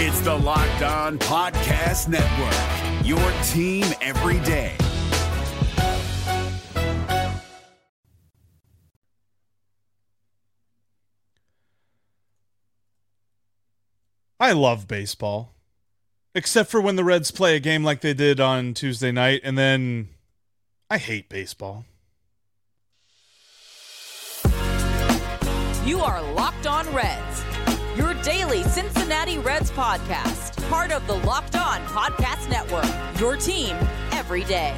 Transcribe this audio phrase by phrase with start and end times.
[0.00, 3.18] It's the Locked On Podcast Network, your
[3.48, 4.76] team every day.
[14.38, 15.56] I love baseball,
[16.32, 19.58] except for when the Reds play a game like they did on Tuesday night, and
[19.58, 20.10] then
[20.88, 21.86] I hate baseball.
[25.84, 27.42] You are Locked On Reds,
[27.98, 32.86] your daily Cincinnati Reds podcast, part of the Locked On Podcast Network,
[33.18, 33.76] your team
[34.12, 34.76] every day.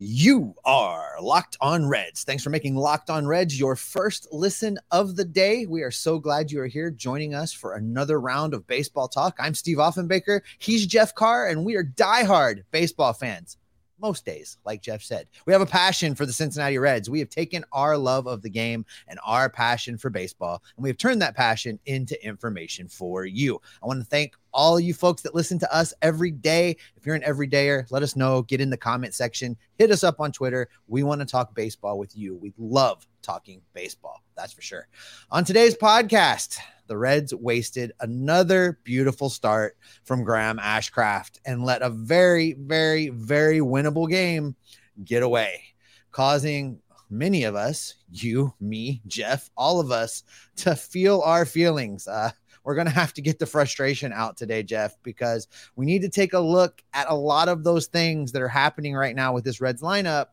[0.00, 2.24] You are Locked On Reds.
[2.24, 5.66] Thanks for making Locked On Reds your first listen of the day.
[5.66, 9.36] We are so glad you are here joining us for another round of baseball talk.
[9.38, 10.40] I'm Steve Offenbaker.
[10.58, 13.56] He's Jeff Carr, and we are diehard baseball fans
[14.00, 15.28] most days, like Jeff said.
[15.46, 17.10] We have a passion for the Cincinnati Reds.
[17.10, 20.88] We have taken our love of the game and our passion for baseball, and we
[20.88, 23.60] have turned that passion into information for you.
[23.82, 26.76] I want to thank all you folks that listen to us every day.
[26.96, 28.42] If you're an everydayer, let us know.
[28.42, 29.56] Get in the comment section.
[29.76, 30.68] Hit us up on Twitter.
[30.86, 32.36] We want to talk baseball with you.
[32.36, 34.22] We love talking baseball.
[34.36, 34.88] That's for sure.
[35.30, 41.90] On today's podcast, the Reds wasted another beautiful start from Graham Ashcraft and let a
[41.90, 44.56] very, very, very winnable game
[45.04, 45.62] get away,
[46.10, 46.80] causing
[47.10, 50.22] many of us, you, me, Jeff, all of us,
[50.56, 52.06] to feel our feelings.
[52.06, 52.30] Uh,
[52.68, 56.10] we're going to have to get the frustration out today, Jeff, because we need to
[56.10, 59.42] take a look at a lot of those things that are happening right now with
[59.42, 60.26] this Reds lineup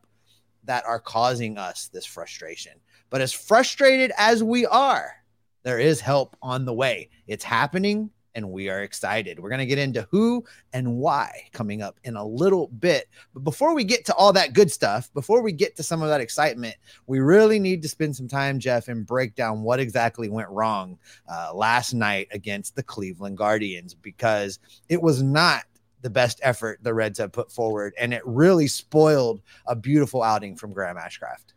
[0.64, 2.72] that are causing us this frustration.
[3.08, 5.14] But as frustrated as we are,
[5.62, 7.08] there is help on the way.
[7.26, 9.40] It's happening and we are excited.
[9.40, 13.08] We're going to get into who and why coming up in a little bit.
[13.32, 16.08] But before we get to all that good stuff, before we get to some of
[16.08, 16.76] that excitement,
[17.06, 20.98] we really need to spend some time, Jeff, and break down what exactly went wrong
[21.28, 24.58] uh, last night against the Cleveland Guardians because
[24.90, 25.64] it was not
[26.02, 30.56] the best effort the Reds have put forward, and it really spoiled a beautiful outing
[30.56, 31.54] from Graham Ashcraft.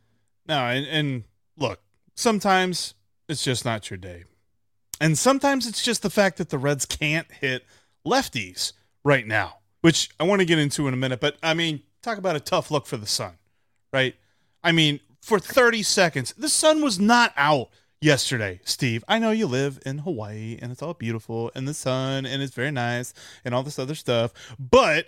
[0.48, 1.24] No, and, and
[1.58, 1.82] look,
[2.16, 2.96] sometimes
[3.28, 4.24] it's just not your day.
[5.00, 7.66] And sometimes it's just the fact that the Reds can't hit
[8.06, 8.74] lefties
[9.04, 11.20] right now, which I want to get into in a minute.
[11.20, 13.38] But I mean, talk about a tough look for the sun,
[13.94, 14.16] right?
[14.64, 17.70] I mean, for 30 seconds, the sun was not out
[18.02, 19.04] yesterday, Steve.
[19.08, 22.54] I know you live in Hawaii and it's all beautiful and the sun and it's
[22.54, 24.34] very nice and all this other stuff.
[24.60, 25.08] But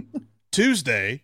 [0.52, 1.22] Tuesday,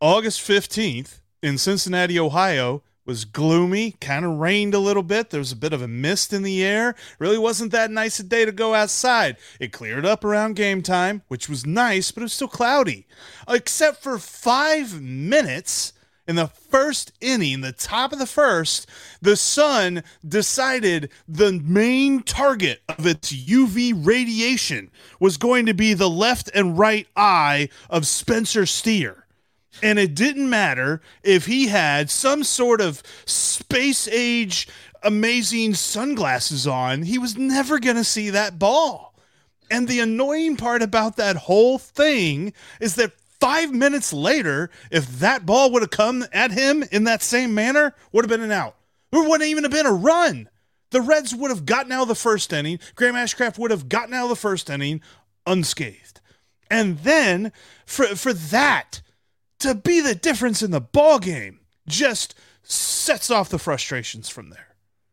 [0.00, 5.30] August 15th in Cincinnati, Ohio, was gloomy, kind of rained a little bit.
[5.30, 6.94] There was a bit of a mist in the air.
[7.18, 9.36] Really wasn't that nice a day to go outside.
[9.58, 13.06] It cleared up around game time, which was nice, but it was still cloudy.
[13.48, 15.92] Except for five minutes
[16.28, 18.88] in the first inning, the top of the first,
[19.20, 26.08] the sun decided the main target of its UV radiation was going to be the
[26.08, 29.21] left and right eye of Spencer Steer.
[29.80, 34.68] And it didn't matter if he had some sort of space age
[35.02, 39.14] amazing sunglasses on, he was never going to see that ball.
[39.70, 45.46] And the annoying part about that whole thing is that five minutes later, if that
[45.46, 48.76] ball would have come at him in that same manner, would have been an out.
[49.10, 50.48] There wouldn't even have been a run.
[50.90, 52.78] The Reds would have gotten out of the first inning.
[52.94, 55.00] Graham Ashcraft would have gotten out of the first inning
[55.46, 56.20] unscathed.
[56.70, 57.52] And then
[57.84, 59.00] for for that
[59.62, 64.71] to be the difference in the ball game just sets off the frustrations from there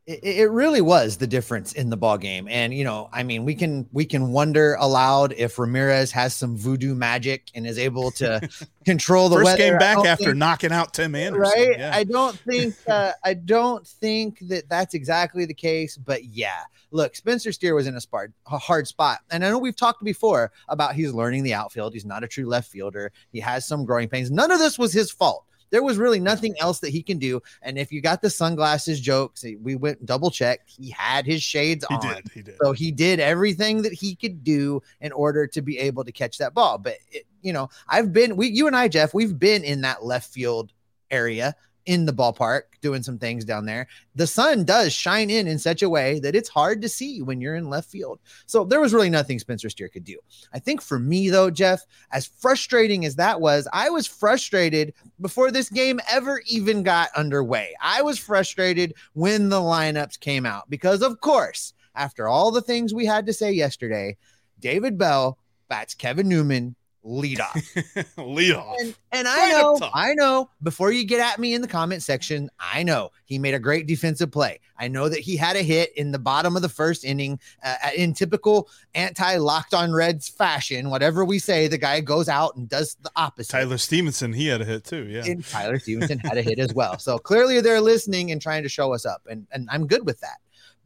[0.10, 3.46] it, it really was the difference in the ball game and you know i mean
[3.46, 8.10] we can we can wonder aloud if ramirez has some voodoo magic and is able
[8.10, 8.42] to
[8.86, 9.58] control the first weather.
[9.58, 11.92] game back after think, knocking out tim anderson right yeah.
[11.94, 16.64] i don't think uh, i don't think that that's exactly the case but yeah.
[16.92, 18.02] Look spencer steer was in a,
[18.48, 19.20] a hard spot.
[19.30, 21.94] And i know we've talked before about he's learning the outfield.
[21.94, 23.12] He's not a true left fielder.
[23.32, 24.32] He has some growing pains.
[24.32, 27.42] None of this was his fault there was really nothing else that he can do.
[27.62, 30.62] And if you got the sunglasses jokes, eh, we went double check.
[30.66, 32.02] He had his shades he on.
[32.02, 32.56] Did, he did.
[32.62, 36.38] So he did everything that he could do in order to be able to catch
[36.38, 36.78] that ball.
[36.78, 40.04] But it, you know, I've been we you and I, Jeff, we've been in that
[40.04, 40.74] left field
[41.12, 41.56] area
[41.90, 43.88] in the ballpark doing some things down there.
[44.14, 47.42] The sun does shine in in such a way that it's hard to see when
[47.42, 48.20] you're in left field.
[48.46, 50.20] So there was really nothing Spencer Steer could do.
[50.54, 51.82] I think for me, though, Jeff,
[52.12, 57.74] as frustrating as that was, I was frustrated before this game ever even got underway.
[57.82, 62.94] I was frustrated when the lineups came out because, of course, after all the things
[62.94, 64.16] we had to say yesterday,
[64.60, 65.40] David Bell
[65.70, 66.76] bats Kevin Newman
[67.10, 67.60] lead off.
[68.18, 68.76] Lead off.
[68.80, 69.92] And, and I know, top.
[69.96, 73.56] I know, before you get at me in the comment section, I know he made
[73.56, 74.60] a great defensive play.
[74.78, 77.76] I know that he had a hit in the bottom of the first inning uh,
[77.96, 80.90] in typical anti locked on Reds fashion.
[80.90, 83.52] Whatever we say, the guy goes out and does the opposite.
[83.52, 85.06] Tyler Stephenson, he had a hit too.
[85.06, 85.26] Yeah.
[85.26, 87.00] And Tyler Stephenson had a hit as well.
[87.00, 89.24] So clearly they're listening and trying to show us up.
[89.30, 90.38] And, and I'm good with that.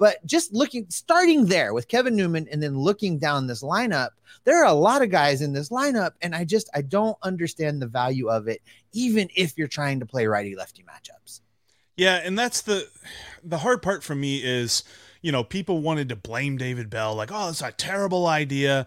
[0.03, 4.09] But just looking, starting there with Kevin Newman and then looking down this lineup,
[4.44, 6.11] there are a lot of guys in this lineup.
[6.21, 8.61] And I just, I don't understand the value of it,
[8.91, 11.39] even if you're trying to play righty lefty matchups.
[11.95, 12.89] Yeah, and that's the
[13.45, 14.83] the hard part for me is,
[15.21, 18.85] you know, people wanted to blame David Bell, like, oh, it's a terrible idea.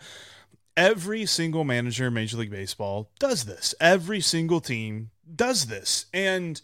[0.77, 3.75] Every single manager in Major League Baseball does this.
[3.81, 6.05] Every single team does this.
[6.13, 6.61] And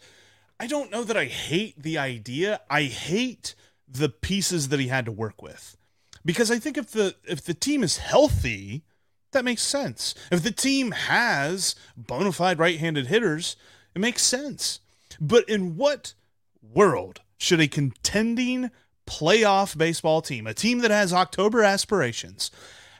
[0.59, 2.61] I don't know that I hate the idea.
[2.69, 3.55] I hate
[3.93, 5.77] the pieces that he had to work with.
[6.25, 8.83] Because I think if the if the team is healthy,
[9.31, 10.15] that makes sense.
[10.31, 13.55] If the team has bona fide right-handed hitters,
[13.93, 14.79] it makes sense.
[15.19, 16.13] But in what
[16.61, 18.71] world should a contending
[19.05, 22.51] playoff baseball team, a team that has October aspirations,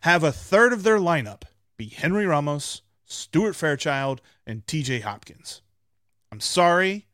[0.02, 1.44] have a third of their lineup
[1.78, 5.62] be Henry Ramos, Stuart Fairchild, and TJ Hopkins?
[6.32, 7.08] I'm sorry,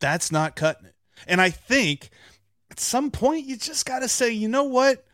[0.00, 0.94] that's not cutting it.
[1.26, 2.10] And I think
[2.70, 5.04] at some point you just got to say, you know what?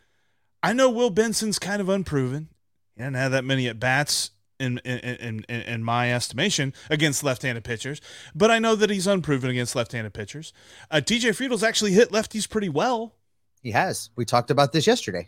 [0.63, 2.49] I know Will Benson's kind of unproven.
[2.95, 7.63] He didn't have that many at bats in in, in in my estimation against left-handed
[7.63, 8.01] pitchers,
[8.33, 10.51] but I know that he's unproven against left-handed pitchers.
[10.89, 13.13] Uh, TJ Friedl's actually hit lefties pretty well.
[13.61, 14.09] He has.
[14.15, 15.27] We talked about this yesterday.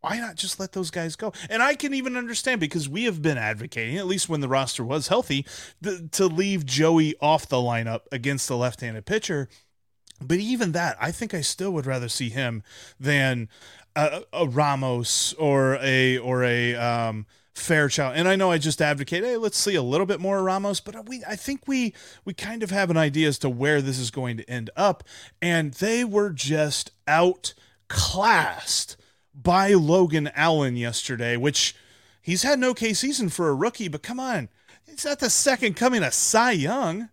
[0.00, 1.32] Why not just let those guys go?
[1.48, 4.82] And I can even understand because we have been advocating, at least when the roster
[4.82, 5.46] was healthy,
[5.82, 9.48] th- to leave Joey off the lineup against the left-handed pitcher.
[10.22, 12.62] But even that, I think I still would rather see him
[12.98, 13.48] than
[13.96, 18.16] a, a Ramos or a or a um, Fairchild.
[18.16, 21.08] And I know I just advocate, hey, let's see a little bit more Ramos, but
[21.08, 21.92] we I think we
[22.24, 25.04] we kind of have an idea as to where this is going to end up.
[25.40, 28.96] And they were just outclassed
[29.34, 31.74] by Logan Allen yesterday, which
[32.20, 34.48] he's had an okay season for a rookie, but come on,
[34.86, 37.08] it's not the second coming of Cy Young.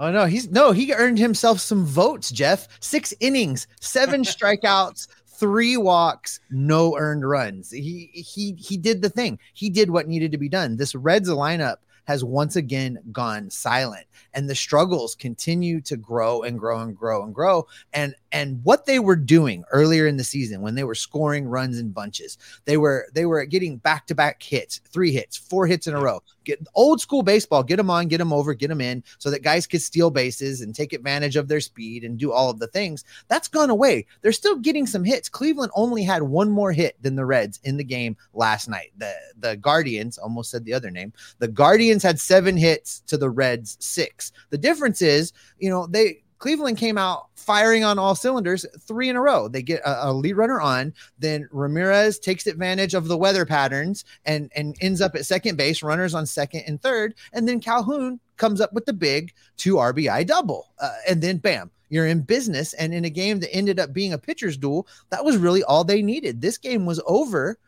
[0.00, 2.66] Oh no, he's no, he earned himself some votes, Jeff.
[2.80, 7.70] Six innings, seven strikeouts, three walks, no earned runs.
[7.70, 9.38] He he he did the thing.
[9.52, 10.78] He did what needed to be done.
[10.78, 11.76] This Reds lineup
[12.10, 14.04] has once again gone silent.
[14.34, 17.68] And the struggles continue to grow and grow and grow and grow.
[17.92, 21.78] And and what they were doing earlier in the season when they were scoring runs
[21.78, 26.00] in bunches they were they were getting back-to-back hits three hits four hits in a
[26.00, 26.22] row.
[26.44, 29.42] Get old school baseball get them on get them over get them in so that
[29.42, 32.68] guys could steal bases and take advantage of their speed and do all of the
[32.68, 33.04] things.
[33.28, 34.06] That's gone away.
[34.22, 35.28] They're still getting some hits.
[35.28, 38.92] Cleveland only had one more hit than the reds in the game last night.
[38.98, 43.30] The the guardians almost said the other name the guardians had seven hits to the
[43.30, 48.66] reds six the difference is you know they Cleveland came out firing on all cylinders
[48.80, 49.46] three in a row.
[49.46, 54.04] They get a, a, lead runner on, then Ramirez takes advantage of the weather patterns
[54.24, 58.18] and and ends up at second base, runners on second and third, and then Calhoun
[58.38, 61.70] comes up with the big two RBI double, uh, and then bam.
[61.90, 65.24] You're in business, and in a game that ended up being a pitcher's duel, that
[65.24, 66.40] was really all they needed.
[66.40, 67.58] This game was over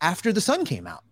[0.00, 1.04] after the sun came out.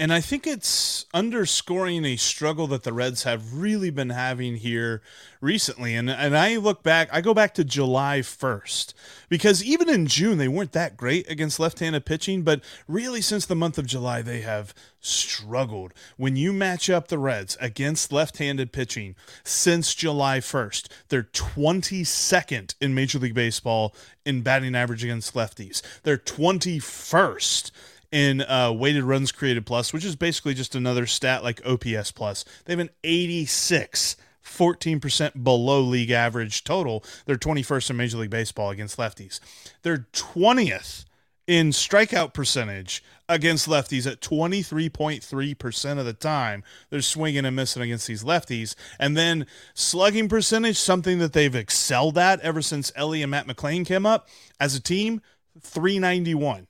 [0.00, 5.02] And I think it's underscoring a struggle that the Reds have really been having here
[5.42, 5.94] recently.
[5.94, 8.94] And and I look back, I go back to July 1st
[9.28, 13.54] because even in June they weren't that great against left-handed pitching, but really since the
[13.54, 15.92] month of July they have struggled.
[16.16, 22.94] When you match up the Reds against left-handed pitching since July 1st, they're 22nd in
[22.94, 25.82] Major League Baseball in batting average against lefties.
[26.04, 27.70] They're 21st
[28.12, 32.44] in uh, weighted runs created plus, which is basically just another stat like OPS plus.
[32.64, 37.04] They have an 86, 14% below league average total.
[37.26, 39.40] They're 21st in Major League Baseball against lefties.
[39.82, 41.04] They're 20th
[41.46, 46.62] in strikeout percentage against lefties at 23.3% of the time.
[46.90, 48.74] They're swinging and missing against these lefties.
[48.98, 53.86] And then slugging percentage, something that they've excelled at ever since Elly and Matt McLain
[53.86, 55.22] came up as a team,
[55.60, 56.66] 391.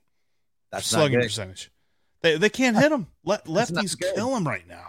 [0.71, 1.71] That's slugging percentage.
[2.21, 3.07] They they can't hit them.
[3.23, 4.87] Let lefties kill them right now.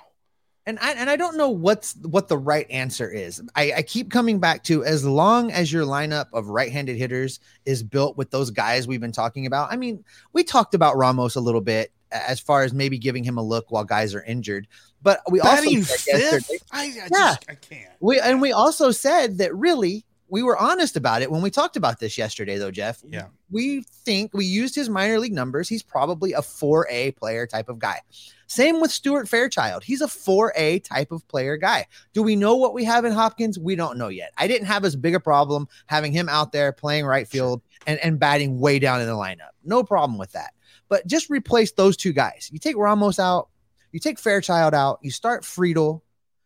[0.64, 3.42] And I and I don't know what's what the right answer is.
[3.56, 7.82] I, I keep coming back to as long as your lineup of right-handed hitters is
[7.82, 9.72] built with those guys we've been talking about.
[9.72, 13.38] I mean, we talked about Ramos a little bit as far as maybe giving him
[13.38, 14.68] a look while guys are injured,
[15.02, 16.50] but we Batting also fifth.
[16.70, 17.90] I, I yeah, just I can't.
[17.98, 21.76] We and we also said that really we were honest about it when we talked
[21.76, 23.02] about this yesterday, though, Jeff.
[23.06, 23.26] Yeah.
[23.50, 25.68] We think we used his minor league numbers.
[25.68, 28.00] He's probably a 4A player type of guy.
[28.46, 29.84] Same with Stuart Fairchild.
[29.84, 31.86] He's a 4A type of player guy.
[32.14, 33.58] Do we know what we have in Hopkins?
[33.58, 34.32] We don't know yet.
[34.38, 37.98] I didn't have as big a problem having him out there playing right field and,
[37.98, 39.50] and batting way down in the lineup.
[39.62, 40.54] No problem with that.
[40.88, 42.48] But just replace those two guys.
[42.50, 43.50] You take Ramos out,
[43.90, 46.00] you take Fairchild out, you start Friedl,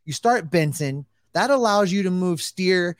[0.04, 1.06] you start Benson.
[1.34, 2.96] That allows you to move Steer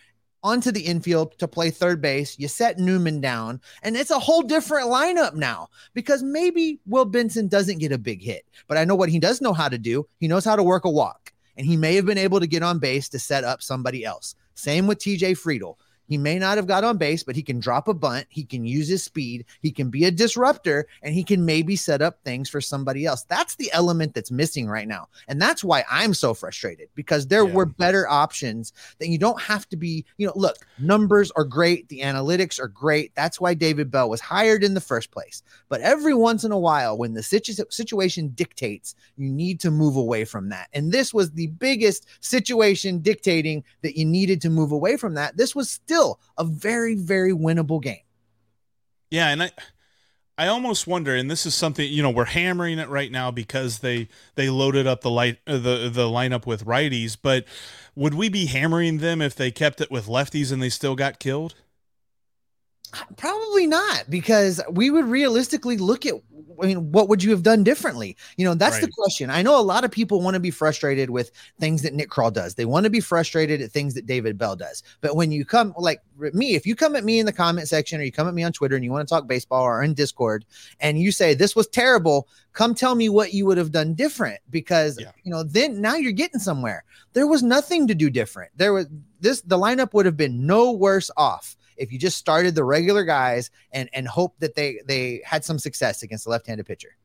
[0.47, 2.38] onto the infield to play third base.
[2.38, 7.49] You set Newman down, and it's a whole different lineup now because maybe Will Benson
[7.49, 10.07] doesn't get a big hit, but I know what he does know how to do.
[10.21, 12.62] He knows how to work a walk, and he may have been able to get
[12.62, 14.37] on base to set up somebody else.
[14.55, 15.75] Same with TJ Friedl.
[16.09, 18.27] He may not have got on base, but he can drop a bunt.
[18.29, 19.45] He can use his speed.
[19.61, 23.25] He can be a disruptor and he can maybe set up things for somebody else.
[23.25, 25.09] That's the element that's missing right now.
[25.29, 27.53] And that's why I'm so frustrated because there Yeah.
[27.55, 31.89] were better options that you don't have to be, you know, look, numbers are great.
[31.89, 33.15] The analytics are great.
[33.15, 35.43] That's why David Bell was hired in the first place.
[35.69, 39.97] But every once in a while, when the situ- situation dictates, you need to move
[39.97, 40.69] away from that.
[40.73, 45.37] And this was the biggest situation dictating that you needed to move away from that.
[45.37, 45.96] This was still
[46.38, 48.00] a very, very winnable game.
[49.11, 49.50] Yeah, and I
[50.38, 53.79] I almost wonder, and this is something you know we're hammering it right now because
[53.79, 57.47] they they loaded up the light uh, the the lineup with righties, but
[57.95, 61.19] would we be hammering them if they kept it with lefties and they still got
[61.19, 61.55] killed?
[63.16, 66.14] Probably not, because we would realistically look at.
[66.62, 68.16] I mean, what would you have done differently?
[68.38, 69.28] You know, that's the question.
[69.28, 72.33] I know a lot of people want to be frustrated with things that Nick Krall
[72.33, 72.55] does.
[72.55, 74.83] They want to be frustrated at things that David Bell does.
[75.02, 78.00] But when you come, like me, if you come at me in the comment section
[78.00, 79.93] or you come at me on Twitter and you want to talk baseball or in
[79.93, 80.47] Discord
[80.81, 84.40] and you say this was terrible, come tell me what you would have done different
[84.49, 85.11] because Yeah.
[85.25, 86.85] you know then now you're getting somewhere.
[87.12, 88.50] There was nothing to do different.
[88.57, 88.87] There was
[89.21, 93.04] this the lineup would have been no worse off if you just started the regular
[93.04, 96.97] guys and and hope that they they had some success against the left-handed pitcher.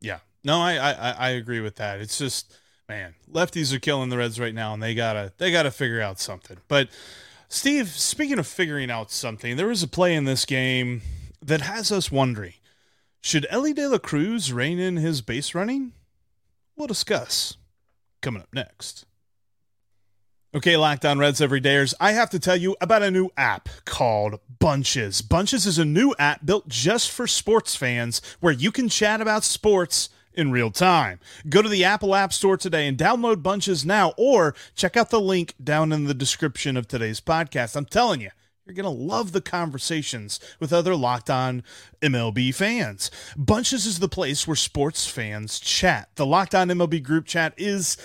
[0.00, 2.00] Yeah, no, I I I- agree with that.
[2.00, 2.56] It's just
[2.88, 6.18] man, lefties are killing the Reds right now, and they gotta they gotta figure out
[6.18, 6.58] something.
[6.68, 6.88] But
[7.48, 11.02] Steve, speaking of figuring out something, there was a play in this game
[11.40, 12.54] that has us wondering:
[13.20, 15.92] should Elly De La Cruz rein in his base running?
[16.76, 17.56] We'll discuss
[18.22, 19.04] coming up next.
[20.54, 24.38] Okay, Locked On Reds Everydayers, I have to tell you about a new app called
[24.58, 25.22] Bunches.
[25.22, 29.44] Bunches is a new app built just for sports fans where you can chat about
[29.44, 31.20] sports in real time.
[31.48, 35.22] Go to the Apple App Store today and download Bunches now, or check out the
[35.22, 37.74] link down in the description of today's podcast.
[37.74, 38.28] I'm telling you,
[38.66, 41.64] you're going to love the conversations with other locked on
[42.00, 43.10] MLB fans.
[43.38, 46.10] Bunches is the place where sports fans chat.
[46.14, 47.96] The Locked On MLB group chat is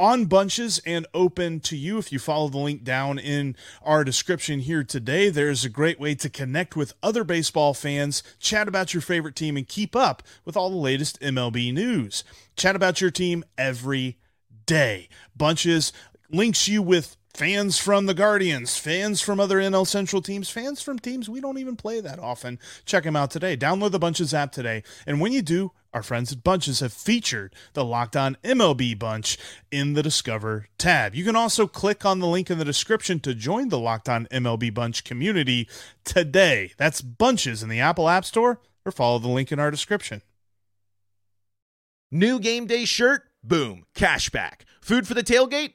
[0.00, 1.98] on bunches and open to you.
[1.98, 6.14] If you follow the link down in our description here today there's a great way
[6.14, 10.56] to connect with other baseball fans chat about your favorite team and keep up with
[10.56, 12.24] all the latest mlb news.
[12.56, 14.18] Chat about your team every
[14.64, 15.10] day.
[15.36, 15.92] Bunches
[16.30, 20.98] links you with fans from the Guardians, fans from other NL Central teams, fans from
[20.98, 22.58] teams we don't even play that often.
[22.84, 23.56] Check them out today.
[23.56, 24.82] Download the Bunches app today.
[25.06, 29.38] And when you do, our friends at Bunches have featured the Locked On MLB Bunch
[29.70, 31.14] in the Discover tab.
[31.14, 34.26] You can also click on the link in the description to join the Locked On
[34.26, 35.68] MLB Bunch community
[36.04, 36.72] today.
[36.76, 40.22] That's Bunches in the Apple App Store or follow the link in our description.
[42.10, 43.22] New game day shirt?
[43.42, 43.84] Boom.
[43.94, 44.62] Cashback.
[44.80, 45.74] Food for the tailgate?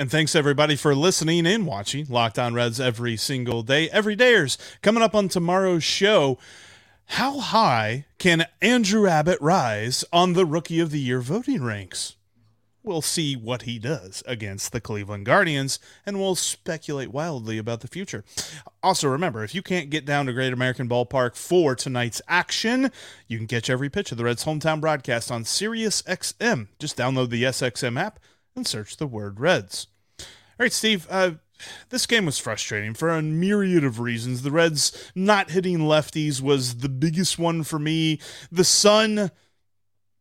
[0.00, 3.90] And thanks everybody for listening and watching Locked On Reds every single day.
[3.90, 6.38] Every dayers coming up on tomorrow's show.
[7.04, 12.16] How high can Andrew Abbott rise on the Rookie of the Year voting ranks?
[12.82, 17.86] We'll see what he does against the Cleveland Guardians, and we'll speculate wildly about the
[17.86, 18.24] future.
[18.82, 22.90] Also, remember, if you can't get down to Great American Ballpark for tonight's action,
[23.28, 26.68] you can catch every pitch of the Reds' hometown broadcast on SiriusXM.
[26.78, 28.18] Just download the SXM app
[28.56, 29.86] and search the word Reds.
[30.18, 30.26] All
[30.58, 31.06] right, Steve.
[31.10, 31.32] Uh,
[31.90, 34.42] this game was frustrating for a myriad of reasons.
[34.42, 38.18] The Reds not hitting lefties was the biggest one for me.
[38.50, 39.30] The sun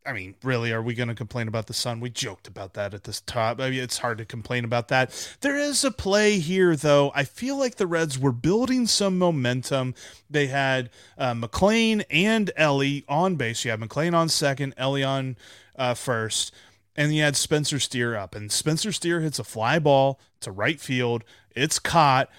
[0.09, 1.99] I mean, really, are we going to complain about the sun?
[1.99, 3.59] We joked about that at this top.
[3.59, 5.11] I mean, it's hard to complain about that.
[5.41, 7.11] There is a play here, though.
[7.13, 9.93] I feel like the Reds were building some momentum.
[10.27, 13.63] They had uh, McLain and Elly on base.
[13.63, 15.37] You had McLain on second, Elly on
[15.75, 16.53] uh, first,
[16.99, 18.35] and you had Spencer Steer up.
[18.35, 21.23] And Spencer Steer hits a fly ball to right field.
[21.55, 22.29] It's caught.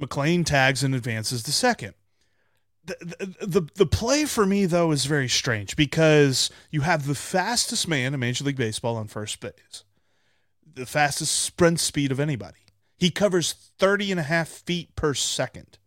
[0.00, 1.94] McLain tags and advances to second
[2.86, 7.88] the, the the play for me though is very strange because you have the fastest
[7.88, 9.84] man in Major League Baseball on first base,
[10.74, 12.58] the fastest sprint speed of anybody.
[12.98, 15.78] He covers 30 and a half feet per second.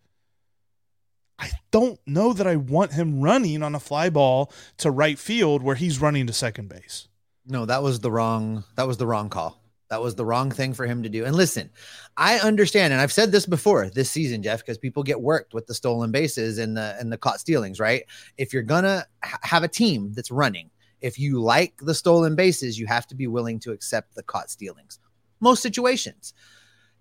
[1.40, 5.64] I don't know that I want him running on a fly ball to right field
[5.64, 7.08] where he's running to second base.
[7.50, 9.60] No, that was the wrong that was the wrong call.
[9.90, 11.26] That was the wrong thing for him to do.
[11.26, 11.72] And listen,
[12.16, 15.66] I understand, and I've said this before this season, Jeff, because people get worked with
[15.66, 18.04] the stolen bases and the and the caught stealings, right?
[18.38, 20.70] If you're gonna ha- have a team that's running,
[21.02, 24.52] if you like the stolen bases, you have to be willing to accept the caught
[24.52, 25.00] stealings.
[25.40, 26.36] Most situations.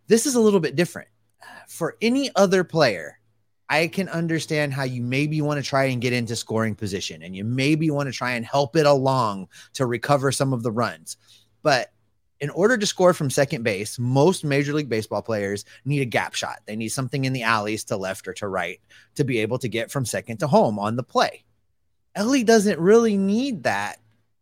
[0.07, 1.09] This is a little bit different.
[1.69, 3.19] For any other player,
[3.71, 7.37] I can understand how you maybe want to try and get into scoring position and
[7.37, 11.19] you maybe want to try and help it along to recover some of the runs.
[11.63, 11.93] But
[12.41, 16.35] in order to score from second base, most Major League Baseball players need a gap
[16.35, 16.61] shot.
[16.67, 18.81] They need something in the alleys to left or to right
[19.17, 21.45] to be able to get from second to home on the play.
[22.15, 23.99] Elly doesn't really need that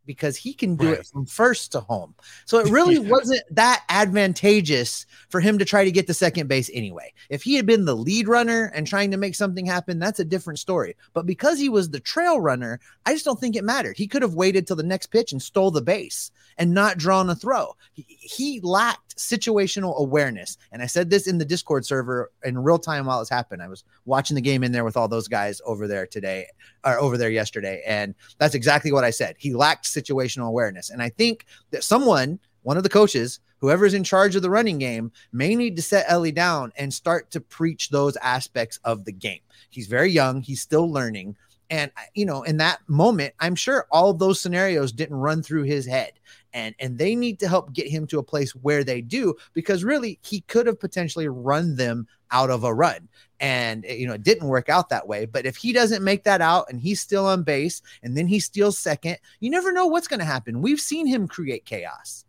[0.07, 1.01] because he can do right.
[1.01, 2.15] it from first to home.
[2.45, 3.11] So it really yeah.
[3.11, 7.13] wasn't that advantageous for him to try to get to second base anyway.
[7.29, 10.25] If he had been the lead runner and trying to make something happen, that's a
[10.25, 10.97] different story.
[11.13, 13.97] But because he was the trail runner, I just don't think it mattered.
[13.97, 17.29] He could have waited till the next pitch and stole the base and not drawn
[17.31, 17.77] a throw.
[17.93, 20.59] He, he lacked situational awareness.
[20.73, 23.63] And I said this in the Discord server in real time while it's happened.
[23.63, 26.47] I was watching the game in there with all those guys over there today
[26.85, 27.83] or over there yesterday.
[27.87, 29.37] And that's exactly what I said.
[29.39, 30.91] He lacked situational awareness.
[30.91, 34.79] And I think that someone, one of the coaches, whoever's in charge of the running
[34.79, 39.13] game may need to set Elly down and start to preach those aspects of the
[39.13, 39.41] game.
[39.71, 41.37] He's very young, he's still learning.
[41.71, 45.87] And you know, in that moment, I'm sure all those scenarios didn't run through his
[45.87, 46.13] head
[46.57, 49.85] and and they need to help get him to a place where they do because
[49.85, 53.09] really he could have potentially run them out of a run.
[53.39, 55.27] And eh, you know it didn't work out that way.
[55.27, 58.41] But if he doesn't make that out and he's still on base and then he
[58.41, 60.63] steals second you never know what's going to happen.
[60.63, 62.25] We've seen him create chaos.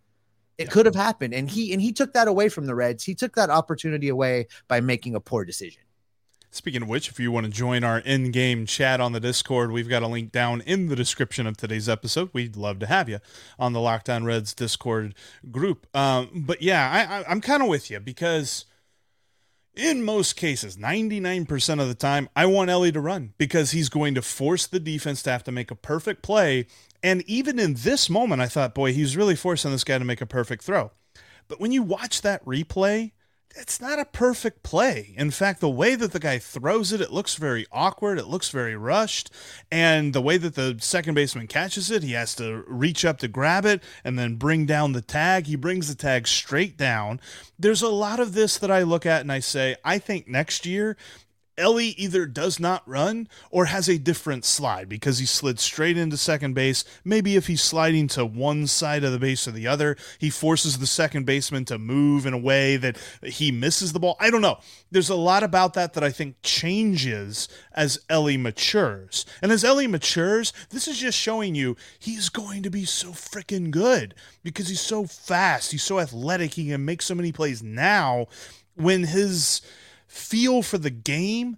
[0.58, 0.72] It yeah.
[0.72, 1.34] could have happened.
[1.34, 3.06] And he and he took that away from the reds.
[3.06, 5.84] He took that opportunity away by making a poor decision
[6.50, 9.72] Speaking of which, if you want to join our in game chat on the Discord,
[9.72, 12.30] we've got a link down in the description of today's episode.
[12.34, 13.20] We'd love to have you
[13.60, 15.14] on the Locked On Reds Discord
[15.52, 15.86] group.
[15.96, 16.90] Um, but yeah,
[17.28, 18.66] I, I'm kind of with you because
[19.76, 24.16] in most cases, 99% of the time, I want Elly to run because he's going
[24.16, 26.66] to force the defense to have to make a perfect play.
[27.04, 30.22] And even in this moment, I thought, boy, he's really forcing this guy to make
[30.22, 30.92] a perfect throw.
[31.48, 33.12] But when you watch that replay,
[33.56, 35.14] it's not a perfect play.
[35.18, 38.20] In fact, the way that the guy throws it, it looks very awkward.
[38.20, 39.32] It looks very rushed.
[39.72, 43.28] And the way that the second baseman catches it, he has to reach up to
[43.28, 45.48] grab it and then bring down the tag.
[45.48, 47.20] He brings the tag straight down.
[47.58, 50.66] There's a lot of this that I look at and I say, I think next
[50.66, 50.96] year
[51.58, 56.18] Elly either does not run or has a different slide because he slid straight into
[56.18, 56.84] second base.
[57.04, 60.78] Maybe if he's sliding to one side of the base or the other, he forces
[60.78, 64.18] the second baseman to move in a way that he misses the ball.
[64.20, 64.60] I don't know.
[64.92, 69.26] There's a lot about that that I think changes as Elly matures.
[69.42, 73.72] And as Elly matures, this is just showing you he's going to be so freaking
[73.72, 78.28] good because he's so fast, he's so athletic, he can make so many plays now
[78.76, 79.62] when his
[80.08, 81.58] feel for the game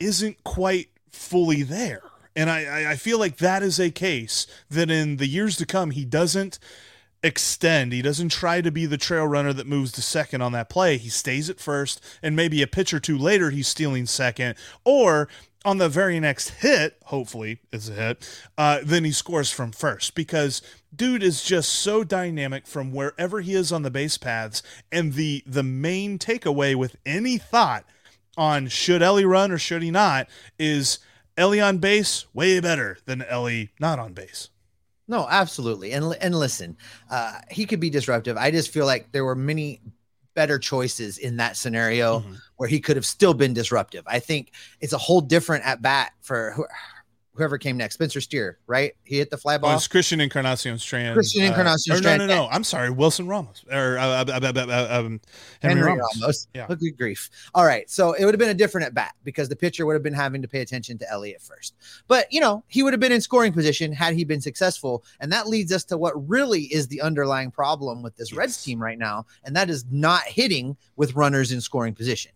[0.00, 2.02] isn't quite fully there.
[2.36, 5.92] And I, I feel like that is a case that in the years to come,
[5.92, 6.58] he doesn't
[7.22, 7.92] extend.
[7.92, 10.98] He doesn't try to be the trail runner that moves to second on that play.
[10.98, 14.56] He stays at first, and maybe a pitch or two later, he's stealing second.
[14.84, 15.28] Or
[15.64, 20.14] on the very next hit, hopefully it's a hit, uh, then he scores from first
[20.14, 20.60] because
[20.96, 24.62] dude is just so dynamic from wherever he is on the base paths.
[24.92, 27.84] And the the main takeaway with any thought
[28.36, 30.28] on should Elly run or should he not
[30.58, 30.98] is
[31.36, 34.50] Elly on base way better than Elly not on base.
[35.06, 35.92] No, absolutely.
[35.92, 36.76] And and listen,
[37.10, 38.36] uh, he could be disruptive.
[38.36, 39.80] I just feel like there were many
[40.34, 42.34] better choices in that scenario mm-hmm.
[42.56, 44.02] where he could have still been disruptive.
[44.06, 46.68] I think it's a whole different at bat for
[47.34, 48.92] whoever came next, Spencer Steer, right?
[49.04, 49.76] He hit the fly Oh, ball.
[49.76, 51.14] it's Christian Encarnacion Strand.
[51.14, 52.20] Christian uh, Encarnacion or Strand.
[52.20, 52.48] No, no, no.
[52.50, 52.90] I'm sorry.
[52.90, 53.64] Wilson Ramos.
[53.70, 55.20] Or uh, uh, uh, uh, uh, um,
[55.60, 56.20] Henry, Henry Ramos.
[56.20, 56.48] Ramos.
[56.54, 56.66] Yeah.
[56.68, 57.28] Oh, good grief.
[57.54, 57.88] All right.
[57.90, 60.14] So it would have been a different at bat because the pitcher would have been
[60.14, 61.74] having to pay attention to Elliott first.
[62.06, 65.04] But, you know, he would have been in scoring position had he been successful.
[65.20, 68.80] And that leads us to what really is the underlying problem with this Reds team
[68.80, 69.26] right now.
[69.44, 72.32] And that is not hitting with runners in scoring position.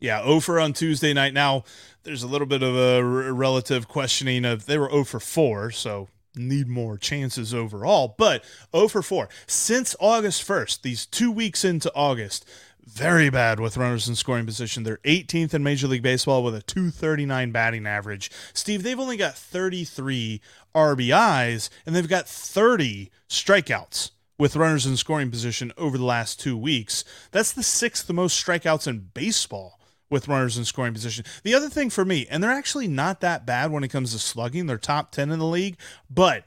[0.00, 1.34] Yeah, 0 for on Tuesday night.
[1.34, 1.64] Now,
[2.04, 5.70] there's a little bit of a r- relative questioning of they were 0 for 4,
[5.70, 8.42] so need more chances overall, but
[8.74, 9.28] 0 for 4.
[9.46, 12.46] Since August 1st, these two weeks into August,
[12.82, 14.84] very bad with runners in scoring position.
[14.84, 18.30] They're 18th in Major League Baseball with a 239 batting average.
[18.54, 20.40] Steve, they've only got 33
[20.74, 26.56] RBIs and they've got 30 strikeouts with runners in scoring position over the last two
[26.56, 27.04] weeks.
[27.32, 29.79] That's the sixth most strikeouts in baseball
[30.10, 31.24] with runners in scoring position.
[31.42, 34.18] The other thing for me, and they're actually not that bad when it comes to
[34.18, 35.76] slugging, they're top 10 in the league,
[36.10, 36.44] but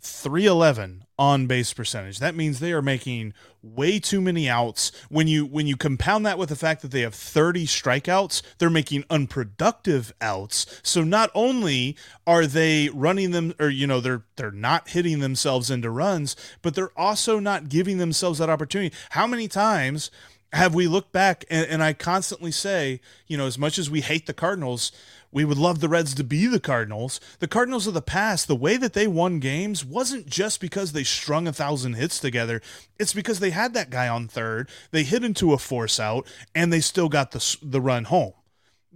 [0.00, 2.18] 311 on base percentage.
[2.18, 4.92] That means they are making way too many outs.
[5.08, 8.70] When you when you compound that with the fact that they have 30 strikeouts, they're
[8.70, 10.80] making unproductive outs.
[10.82, 15.70] So not only are they running them or you know they're they're not hitting themselves
[15.70, 18.94] into runs, but they're also not giving themselves that opportunity.
[19.10, 20.10] How many times
[20.52, 24.00] have we looked back and, and I constantly say, you know, as much as we
[24.00, 24.92] hate the Cardinals,
[25.30, 27.20] we would love the Reds to be the Cardinals.
[27.38, 31.04] The Cardinals of the past, the way that they won games wasn't just because they
[31.04, 32.62] strung a thousand hits together.
[32.98, 36.72] It's because they had that guy on third, they hit into a force out, and
[36.72, 38.32] they still got the the run home.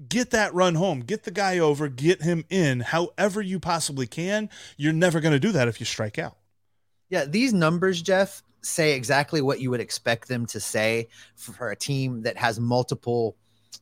[0.09, 1.01] Get that run home.
[1.01, 1.89] Get the guy over.
[1.89, 2.81] Get him in.
[2.81, 4.49] However you possibly can.
[4.79, 6.39] You're never going to do that if you strike out.
[7.13, 11.77] Yeah, these numbers, Jeff, say exactly what you would expect them to say for, a
[11.77, 13.37] team that has multiple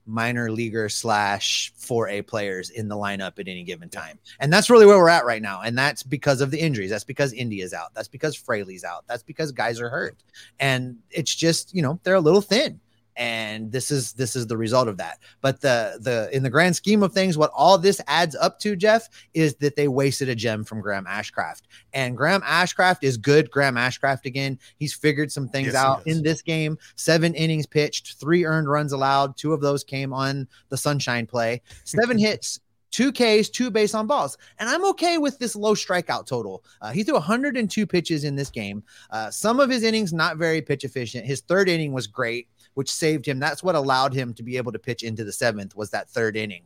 [0.05, 4.19] minor leaguer slash 4A players in the lineup at any given time.
[4.41, 5.61] And that's really where we're at right now.
[5.61, 6.91] And that's because of the injuries.
[6.91, 7.95] That's because India's out.
[7.95, 9.05] That's because Fraley's out.
[9.07, 10.17] That's because guys are hurt.
[10.59, 12.81] And it's just, you know, they're a little thin.
[13.21, 15.19] And this is this is the result of that.
[15.43, 18.75] But the the in the grand scheme of things, what all this adds up to,
[18.75, 21.65] Jeff, is that they wasted a gem from Graham Ashcraft.
[21.93, 23.51] And Graham Ashcraft is good.
[23.51, 24.59] Graham Ashcraft again.
[24.79, 26.79] He's figured some things Yes, out in this game.
[26.97, 29.37] Seven innings pitched, three earned runs allowed.
[29.37, 31.61] Two of those came on the sunshine play.
[31.85, 32.59] Seven hits.
[32.91, 34.37] Two Ks, two base on balls.
[34.59, 36.65] And I'm okay with this low strikeout total.
[36.81, 38.83] Uh, he threw 102 pitches in this game.
[39.11, 41.25] Uh, some of his innings not very pitch efficient.
[41.25, 42.49] His third inning was great,
[42.81, 43.39] which saved him.
[43.39, 46.35] That's what allowed him to be able to pitch into the seventh was that third
[46.35, 46.63] inning.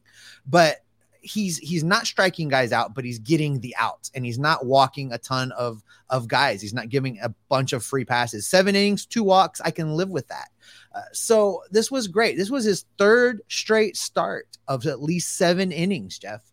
[0.46, 0.76] But
[1.22, 5.12] he's he's not striking guys out, but he's getting the outs and he's not walking
[5.12, 6.62] a ton of of guys.
[6.62, 8.46] He's not giving a bunch of free passes.
[8.46, 9.60] Seven innings, two walks.
[9.60, 10.50] I can live with that.
[10.94, 12.36] Uh, so this was great.
[12.36, 16.44] This was his third straight start of at least seven innings, Jeff.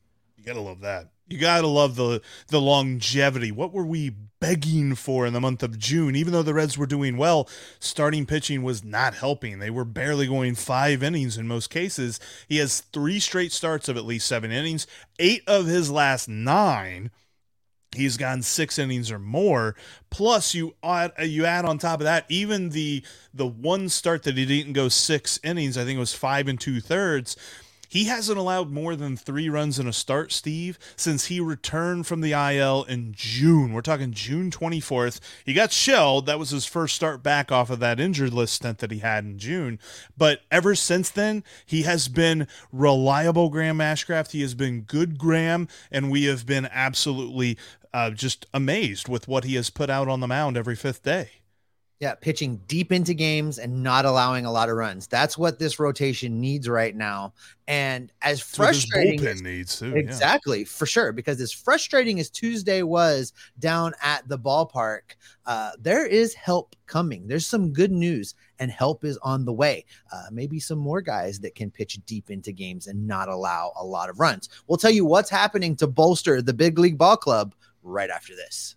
[0.41, 1.09] You gotta love that.
[1.27, 3.51] You gotta love the the longevity.
[3.51, 6.15] What were we begging for in the month of June?
[6.15, 7.47] Even though the Reds were doing well,
[7.79, 9.59] starting pitching was not helping.
[9.59, 12.19] They were barely going five innings in most cases.
[12.47, 14.87] He has three straight starts of at least seven innings.
[15.19, 17.11] Eight of his last nine
[17.93, 19.75] he's gone six innings or more
[20.09, 24.37] plus you add you add on top of that even the the one start that
[24.37, 27.35] he didn't go six innings i think it was five and two thirds
[27.91, 32.21] he hasn't allowed more than three runs in a start, Steve, since he returned from
[32.21, 33.73] the IL in June.
[33.73, 35.19] We're talking June 24th.
[35.45, 36.25] He got shelled.
[36.25, 39.25] That was his first start back off of that injured list stint that he had
[39.25, 39.77] in June.
[40.17, 44.31] But ever since then, he has been reliable Graham Ashcraft.
[44.31, 47.57] He has been good Graham, and we have been absolutely
[47.93, 51.40] uh, just amazed with what he has put out on the mound every fifth day.
[52.01, 55.05] Yeah, pitching deep into games and not allowing a lot of runs.
[55.05, 57.31] That's what this rotation needs right now.
[57.67, 59.89] And as That's frustrating bullpen as- needs too.
[59.89, 59.97] yeah.
[59.97, 61.11] Exactly, for sure.
[61.11, 65.13] Because as frustrating as Tuesday was down at the ballpark,
[65.45, 67.27] uh, there is help coming.
[67.27, 69.85] There's some good news, and help is on the way.
[70.11, 73.85] Uh, maybe some more guys that can pitch deep into games and not allow a
[73.85, 74.49] lot of runs.
[74.65, 78.75] We'll tell you what's happening to bolster the big league ball club right after this.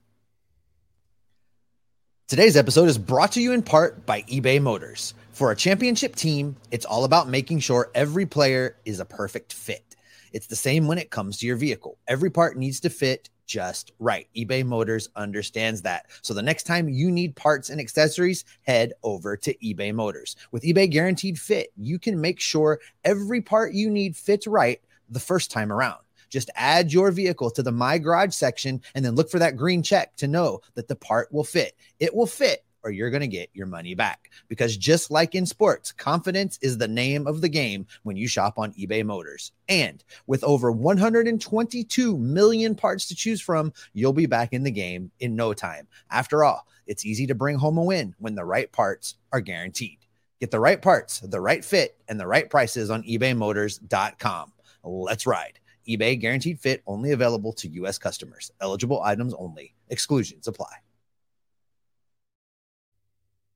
[2.26, 5.12] Today's episode is brought to you in part by eBay Motors.
[5.32, 9.94] For a championship team, it's all about making sure every player is a perfect fit.
[10.32, 11.98] It's the same when it comes to your vehicle.
[12.08, 14.26] Every part needs to fit just right.
[14.34, 16.06] eBay Motors understands that.
[16.22, 20.34] So the next time you need parts and accessories, head over to eBay Motors.
[20.50, 25.20] With eBay Guaranteed Fit, you can make sure every part you need fits right the
[25.20, 26.03] first time around.
[26.34, 29.84] Just add your vehicle to the My Garage section and then look for that green
[29.84, 31.76] check to know that the part will fit.
[32.00, 34.32] It will fit or you're going to get your money back.
[34.48, 38.58] Because just like in sports, confidence is the name of the game when you shop
[38.58, 39.52] on eBay Motors.
[39.68, 45.12] And with over 122 million parts to choose from, you'll be back in the game
[45.20, 45.86] in no time.
[46.10, 49.98] After all, it's easy to bring home a win when the right parts are guaranteed.
[50.40, 54.52] Get the right parts, the right fit, and the right prices on ebaymotors.com.
[54.82, 55.60] Let's ride.
[55.88, 57.98] eBay guaranteed fit only available to U.S.
[57.98, 58.50] customers.
[58.60, 59.74] Eligible items only.
[59.90, 60.83] Exclusions apply.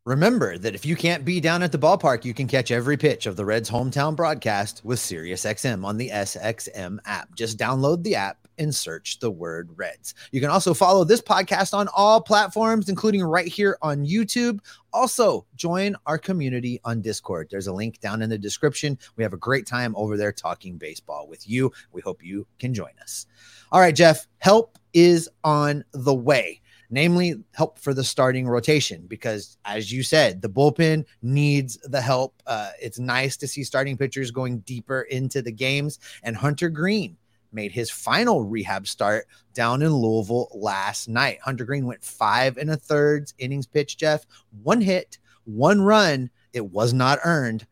[0.09, 3.27] Remember that if you can't be down at the ballpark, you can catch every pitch
[3.27, 7.35] of the Reds' hometown broadcast with SiriusXM on the SXM app.
[7.35, 10.15] Just download the app and search the word Reds.
[10.33, 14.61] You can also follow this podcast on all platforms, including right here on YouTube.
[14.95, 17.49] Also, join our community on Discord.
[17.51, 18.99] There's a link down in the description.
[19.17, 21.71] We have a great time over there talking baseball with you.
[21.93, 23.27] We hope you can join us.
[23.73, 29.07] All right, Jeff, help is on the way namely help for the starting rotation.
[29.07, 32.43] Because as you said, the bullpen needs the help.
[32.47, 35.99] Uh, it's nice to see starting pitchers going deeper into the games.
[36.23, 37.17] And Hunter Greene
[37.53, 41.39] made his final rehab start down in Louisville last night.
[41.43, 44.27] Hunter Greene went five and a third innings pitched, Jeff,
[44.63, 46.31] one hit, one run.
[46.53, 47.67] It was not earned,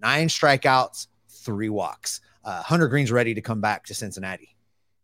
[0.00, 2.20] nine strikeouts, three walks.
[2.44, 4.56] Uh, Hunter Greene's ready to come back to Cincinnati.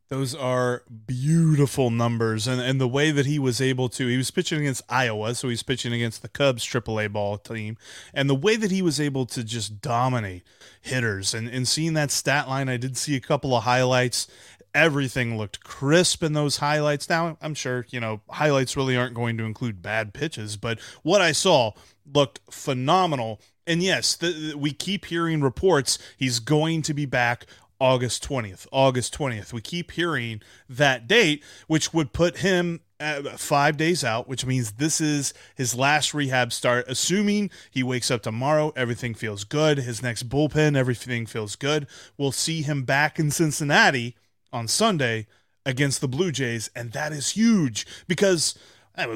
[0.09, 2.47] Those are beautiful numbers.
[2.47, 5.51] And, and the way that he was able to, he was pitching against Iowa, so
[5.51, 7.77] he's pitching against the Cubs AAA ball team.
[8.14, 10.44] And the way that he was able to just dominate
[10.81, 14.29] hitters and, and seeing that stat line, I did see a couple of highlights.
[14.75, 17.11] Everything looked crisp in those highlights.
[17.11, 21.21] Now, I'm sure, you know, highlights really aren't going to include bad pitches, but what
[21.21, 21.73] I saw
[22.11, 23.42] looked phenomenal.
[23.66, 27.44] And yes, the, we keep hearing reports he's going to be back
[27.81, 28.67] August 20th.
[28.73, 29.53] August 20th.
[29.53, 34.73] We keep hearing that date, which would put him uh, five days out, which means
[34.73, 36.87] this is his last rehab start.
[36.88, 39.79] Assuming he wakes up tomorrow, everything feels good.
[39.79, 41.87] His next bullpen, everything feels good.
[42.17, 44.17] We'll see him back in Cincinnati
[44.53, 45.27] on Sunday
[45.64, 48.59] against the Blue Jays, and that is huge because.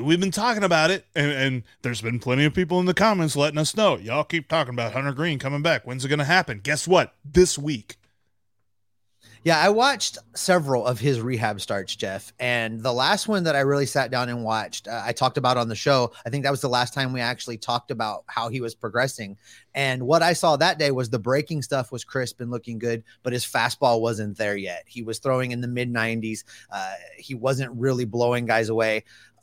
[0.00, 3.34] We've been talking about it, and, and, there's been plenty of people in the comments
[3.34, 3.96] letting us know.
[3.98, 5.84] Y'all keep talking about Hunter Greene coming back.
[5.84, 6.60] When's it going to happen?
[6.62, 7.16] Guess what?
[7.24, 7.96] This week.
[9.44, 12.32] Yeah, I watched several of his rehab starts, Jeff.
[12.38, 15.56] And the last one that I really sat down and watched, uh, I talked about
[15.56, 16.12] on the show.
[16.24, 19.36] I think that was the last time we actually talked about how he was progressing.
[19.74, 23.02] And what I saw that day was the breaking stuff was crisp and looking good,
[23.24, 24.84] but his fastball wasn't there yet.
[24.86, 26.44] He was throwing in the mid 90s.
[26.70, 29.02] Uh, he wasn't really blowing guys away.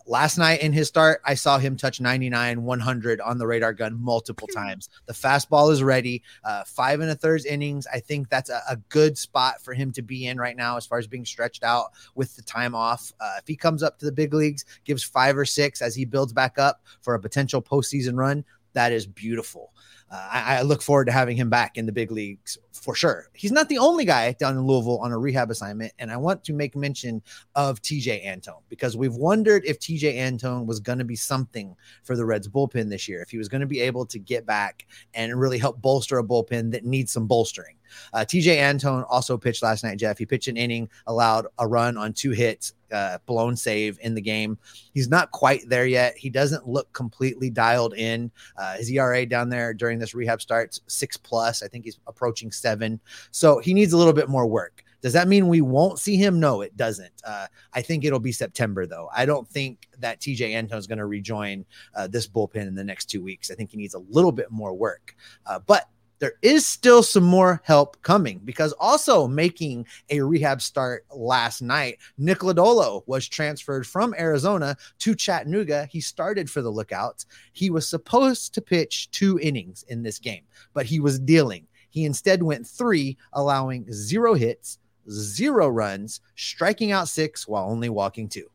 [0.09, 4.01] Last night in his start, I saw him touch 99, 100 on the radar gun
[4.01, 4.57] multiple hmm.
[4.57, 4.89] times.
[5.05, 6.23] The fastball is ready.
[6.43, 7.85] Uh, five and a third innings.
[7.93, 10.87] I think that's a, a, good spot for him to be in right now as
[10.87, 13.13] far as being stretched out with the time off.
[13.19, 16.05] Uh, if he comes up to the big leagues, gives five or six as he
[16.05, 18.43] builds back up for a potential postseason run,
[18.73, 19.71] that is beautiful
[20.11, 23.27] I, I, look forward to having him back in the big leagues for sure.
[23.33, 25.93] He's not the only guy down in Louisville on a rehab assignment.
[25.99, 27.21] And I want to make mention
[27.55, 32.15] of Tejay Antone because we've wondered if Tejay Antone was going to be something for
[32.15, 34.87] the Reds bullpen this year, if he was going to be able to get back
[35.13, 37.75] and really help bolster a bullpen that needs some bolstering.
[38.13, 40.17] Uh, Tejay Antone also pitched last night, Jeff.
[40.17, 44.21] He pitched an inning, allowed a run on two hits, uh, blown save in the
[44.21, 44.57] game.
[44.93, 46.17] He's not quite there yet.
[46.17, 48.31] He doesn't look completely dialed in.
[48.57, 51.63] Uh, his ERA down there during this rehab starts six plus.
[51.63, 52.99] I think he's approaching seven.
[53.31, 54.83] So he needs a little bit more work.
[55.01, 56.39] Does that mean we won't see him?
[56.39, 57.13] No, it doesn't.
[57.25, 59.09] Uh, I think it'll be September, though.
[59.15, 62.83] I don't think that Tejay Antone is going to rejoin uh, this bullpen in the
[62.83, 63.49] next two weeks.
[63.49, 65.15] I think he needs a little bit more work.
[65.45, 71.05] Uh, but there is still some more help coming because also making a rehab start
[71.13, 75.87] last night, Nick Lodolo was transferred from Arizona to Chattanooga.
[75.91, 77.25] He started for the Lookouts.
[77.53, 81.67] He was supposed to pitch two innings in this game, but he was dealing.
[81.89, 84.77] He instead went three, allowing zero hits,
[85.09, 88.49] zero runs, striking out six while only walking two.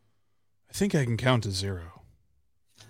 [0.71, 2.03] I think I can count to zero.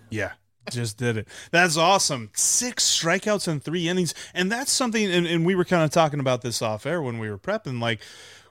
[0.09, 0.33] Yeah
[0.69, 1.27] just did it.
[1.51, 2.29] That's awesome.
[2.33, 4.13] Six strikeouts in three innings.
[4.33, 7.19] And that's something, and, and we were kind of talking about this off air when
[7.19, 7.81] we were prepping.
[7.81, 7.99] Like,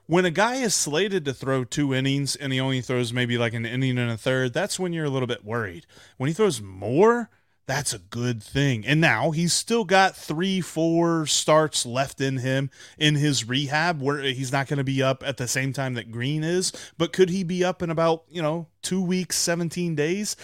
[0.07, 3.53] when a guy is slated to throw two innings and he only throws maybe like
[3.53, 5.85] an inning and a third, that's when you're a little bit worried.
[6.17, 7.29] When he throws more,
[7.67, 8.85] that's a good thing.
[8.85, 14.19] And now he's still got three, four starts left in him in his rehab where
[14.19, 16.71] he's not going to be up at the same time that Greene is.
[16.97, 20.35] But could he be up in about, you know, two weeks, 17 days?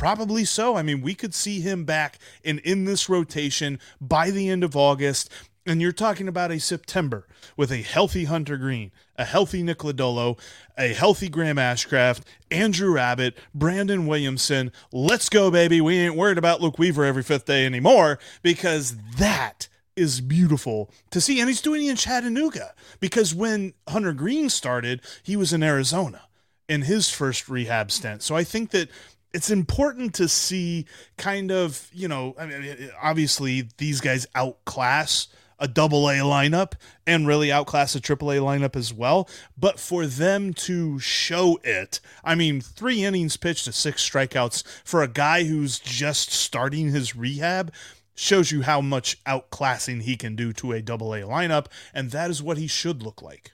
[0.00, 0.76] Probably so.
[0.76, 4.74] I mean, we could see him back and in this rotation by the end of
[4.74, 5.30] August.
[5.66, 10.38] And you're talking about a September with a healthy Hunter Greene, a healthy Nick Lodolo,
[10.78, 14.72] a healthy Graham Ashcraft, Andrew Abbott, Brandon Williamson.
[14.90, 15.82] Let's go, baby.
[15.82, 21.20] We ain't worried about Luke Weaver every fifth day anymore because that is beautiful to
[21.20, 21.40] see.
[21.40, 26.22] And he's doing it in Chattanooga because when Hunter Greene started, he was in Arizona
[26.70, 28.22] in his first rehab stint.
[28.22, 28.88] So I think that
[29.32, 35.28] it's important to see kind of, you know, I mean, obviously these guys outclass
[35.60, 36.72] a double A lineup
[37.06, 39.28] and really outclass a triple A lineup as well.
[39.56, 45.02] But for them to show it, I mean, three innings pitched to six strikeouts for
[45.02, 47.72] a guy who's just starting his rehab
[48.14, 51.66] shows you how much outclassing he can do to a double A lineup.
[51.94, 53.52] And that is what he should look like.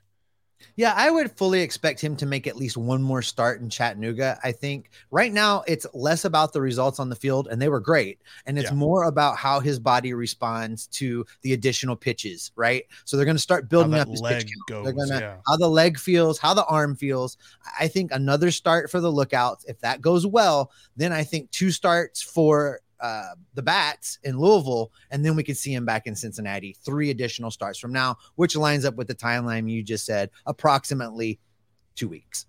[0.76, 4.38] Yeah, I would fully expect him to make at least one more start in Chattanooga.
[4.44, 7.80] I think right now it's less about the results on the field, and they were
[7.80, 8.20] great.
[8.44, 8.76] And it's yeah.
[8.76, 12.84] more about how his body responds to the additional pitches, right?
[13.06, 14.68] So they're going to start building up his pitch count.
[14.68, 15.36] Goes, they're to yeah.
[15.46, 17.38] how the leg feels, how the arm feels.
[17.80, 19.64] I think another start for the lookouts.
[19.64, 24.92] If that goes well, then I think two starts for uh, the bats in Louisville,
[25.10, 26.76] and then we could see him back in Cincinnati.
[26.84, 31.38] Three additional starts from now, which lines up with the timeline you just said, approximately
[31.94, 32.46] two weeks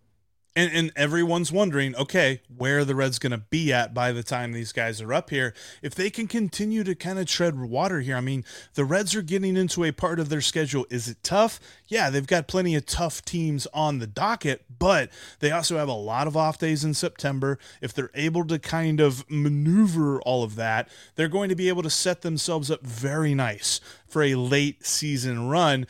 [0.58, 4.54] and, and everyone's wondering, okay, where the Reds going to be at by the time
[4.54, 5.54] these guys are up here?
[5.84, 8.44] If they can continue to kind of tread water here, I mean,
[8.74, 10.88] the Reds are getting into a part of their schedule.
[10.90, 11.60] Is it tough?
[11.88, 15.94] Yeah, they've got plenty of tough teams on the docket, but they also have a
[15.94, 17.60] lot of off days in September.
[17.80, 21.84] If they're able to kind of maneuver all of that, they're going to be able
[21.84, 25.86] to set themselves up very nice for a late season run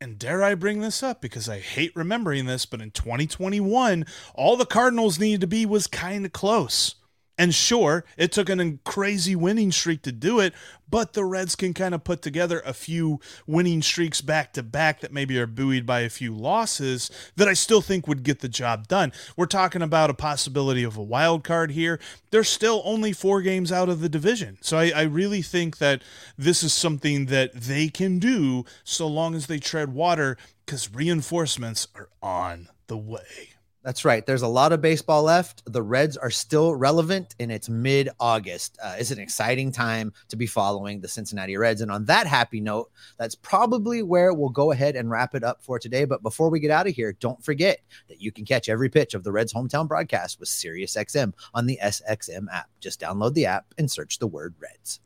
[0.00, 4.56] and dare I bring this up because I hate remembering this, but in 2021, all
[4.56, 6.94] the Cardinals needed to be was kind of close.
[7.38, 10.52] And sure, it took an crazy winning streak to do it,
[10.90, 15.00] but the Reds can kind of put together a few winning streaks back to back
[15.00, 18.48] that maybe are buoyed by a few losses that I still think would get the
[18.48, 19.12] job done.
[19.36, 22.00] We're talking about a possibility of a wild card here.
[22.32, 24.58] They're still only four games out of the division.
[24.60, 26.02] So I, I really think that
[26.36, 31.86] this is something that they can do so long as they tread water because reinforcements
[31.94, 33.50] are on the way.
[33.88, 34.26] That's right.
[34.26, 35.62] There's a lot of baseball left.
[35.64, 38.76] The Reds are still relevant, and it's mid August.
[38.82, 41.80] Uh, it's an exciting time to be following the Cincinnati Reds.
[41.80, 45.62] And on that happy note, that's probably where we'll go ahead and wrap it up
[45.62, 46.04] for today.
[46.04, 49.14] But before we get out of here, don't forget that you can catch every pitch
[49.14, 52.68] of the Reds hometown broadcast with SiriusXM on the SXM app.
[52.80, 55.00] Just download the app and search the word Reds.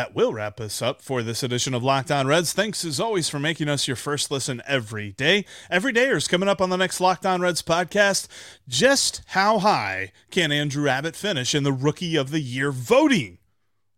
[0.00, 2.54] That will wrap us up for this edition of Locked On Reds.
[2.54, 5.44] Thanks as always for making us your first listen every day.
[5.68, 8.26] Every day is coming up on the next Locked On Reds podcast.
[8.66, 13.40] Just how high can Andrew Abbott finish in the Rookie of the Year voting?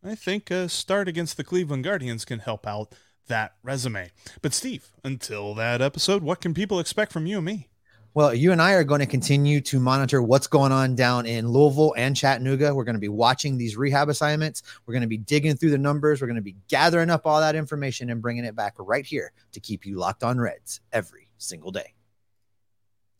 [0.02, 2.96] I think a start against the Cleveland Guardians can help out
[3.28, 4.10] that resume.
[4.40, 7.68] But Steve, until that episode, what can people expect from you and me?
[8.14, 11.48] Well, you and I are going to continue to monitor what's going on down in
[11.48, 12.74] Louisville and Chattanooga.
[12.74, 14.62] We're going to be watching these rehab assignments.
[14.84, 16.20] We're going to be digging through the numbers.
[16.20, 19.32] We're going to be gathering up all that information and bringing it back right here
[19.52, 21.94] to keep you locked on Reds every single day.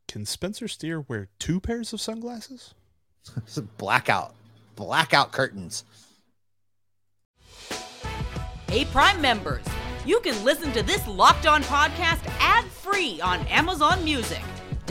[0.08, 2.74] Can Spencer Steer wear two pairs of sunglasses?
[3.78, 4.34] blackout,
[4.76, 5.84] blackout curtains.
[8.68, 9.64] Hey, Prime members,
[10.04, 14.42] you can listen to this locked on podcast ad free on Amazon Music.